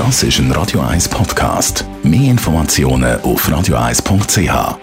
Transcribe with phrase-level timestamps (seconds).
[0.00, 1.84] Das ist ein Radio 1 Podcast.
[2.02, 4.78] Mehr Informationen auf radio1.ch.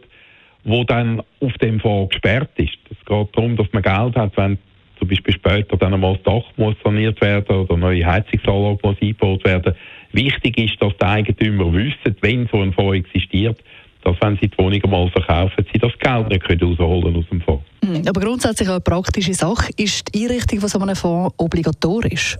[0.64, 2.78] wo dann auf dem Fonds gesperrt ist.
[2.90, 4.58] Es geht darum, dass man Geld hat, wenn
[5.00, 9.44] zum Beispiel später dann einmal das Dach muss saniert werden oder neue Heizungsanlage muss eingebaut
[9.46, 9.74] werden.
[10.12, 13.58] Wichtig ist, dass die Eigentümer wissen, wenn so ein Fonds existiert,
[14.04, 17.42] dass wenn sie die Wohnung mal verkaufen, sie das Geld nicht können rausholen aus dem
[17.42, 17.64] Fonds.
[17.84, 18.04] Mhm.
[18.08, 19.72] Aber grundsätzlich eine praktische Sache.
[19.78, 22.38] Ist die Einrichtung von so einem Fonds obligatorisch?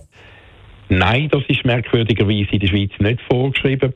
[0.98, 3.92] Nein, das ist merkwürdigerweise in der Schweiz nicht vorgeschrieben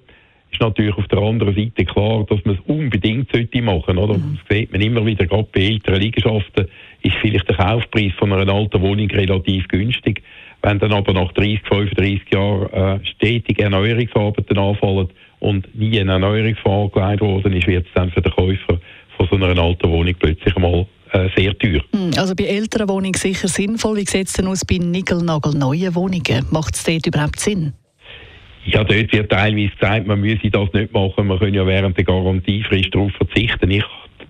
[0.57, 4.19] ist natürlich auf der anderen Seite klar, dass man es unbedingt sollte machen sollte.
[4.19, 4.39] Mhm.
[4.49, 6.69] Das sieht man immer wieder, gerade bei älteren Liegenschaften
[7.03, 10.23] ist vielleicht der Kaufpreis von einer alten Wohnung relativ günstig.
[10.63, 15.09] Wenn dann aber nach 30, 35 Jahren äh, stetig Erneuerungsarbeiten anfallen
[15.41, 18.81] und nie ein Erneuerungsfonds gelegt worden ist, wird es dann für den Käufer
[19.17, 20.87] von so einer alten Wohnung plötzlich mal
[21.37, 21.83] sehr teuer.
[21.93, 22.13] Mhm.
[22.17, 23.99] Also bei älteren Wohnungen sicher sinnvoll.
[23.99, 26.47] Wie sieht es denn aus bei nickel-nagel-neuen Wohnungen?
[26.51, 27.73] Macht es dort überhaupt Sinn?
[28.65, 32.05] Ja, dort wird teilweise gesagt, man müsse das nicht machen, man könne ja während der
[32.05, 33.71] Garantiefrist darauf verzichten.
[33.71, 33.85] Ich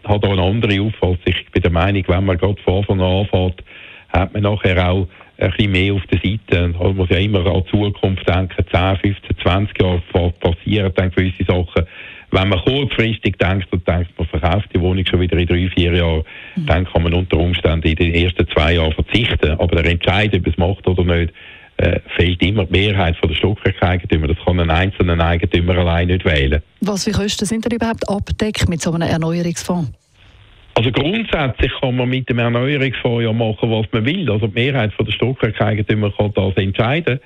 [0.04, 1.18] habe da eine andere Auffassung.
[1.24, 3.64] Ich bin der Meinung, wenn man gerade von Anfang an anfängt,
[4.10, 6.68] hat man nachher auch ein bisschen mehr auf der Seite.
[6.68, 11.44] Man muss ja immer an die Zukunft denken, 10, 15, 20 Jahre passieren dann gewisse
[11.44, 11.86] Sachen.
[12.36, 15.94] Wenn man kurzfristig denkt und denkt, man verkauft die Wohnung schon wieder in drei, vier
[15.94, 16.22] Jahren,
[16.54, 16.66] mhm.
[16.66, 19.52] dann kann man unter Umständen in den ersten zwei Jahren verzichten.
[19.52, 21.32] Aber der Entscheid, ob es macht oder nicht,
[21.78, 24.28] äh, fehlt immer die Mehrheit von der Stockwerkeigentümer.
[24.28, 26.62] Das kann ein einzelner Eigentümer allein nicht wählen.
[26.82, 29.90] Was für Kosten sind denn überhaupt abdeckt mit so einem Erneuerungsfonds?
[30.74, 34.30] Also grundsätzlich kann man mit dem Erneuerungsfonds ja machen, was man will.
[34.30, 37.18] Also die Mehrheit von der Stockwerkeigentümer kann das entscheiden.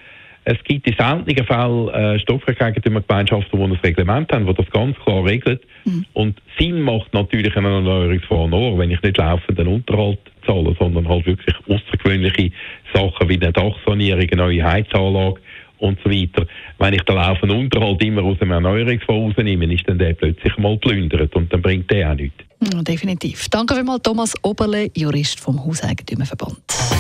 [0.45, 5.25] Es gibt in seltenen Fällen äh, Stockwerkeigentümergemeinschaften, die ein Reglement haben, das das ganz klar
[5.25, 5.63] regelt.
[5.85, 6.07] Mhm.
[6.15, 11.09] Und Sinn macht natürlich ein Erneuerungsfonds nur, wenn ich nicht laufend den Unterhalt zahle, sondern
[11.09, 12.53] halt wirklich außergewöhnliche
[12.95, 15.41] Sachen wie eine Dachsanierung, eine neue Heizanlage
[15.79, 16.47] und so weiter.
[16.79, 20.77] Wenn ich den laufenden Unterhalt immer aus dem Erneuerungsfonds rausnehme, ist dann der plötzlich mal
[20.79, 22.45] plündert und dann bringt der auch nichts.
[22.73, 23.49] Ja, definitiv.
[23.49, 27.00] Danke vielmals, Thomas Oberle, Jurist vom Hauseigentümerverband.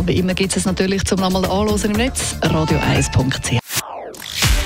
[0.00, 3.58] Und wie immer gibt es natürlich zum nochmal anhören im Netz radio1.ch.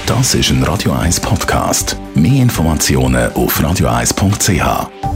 [0.07, 1.97] Das ist ein Radio 1 Podcast.
[2.15, 5.14] Mehr Informationen auf radio1.ch.